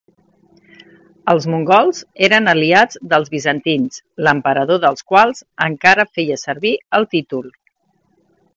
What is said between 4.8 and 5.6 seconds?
dels quals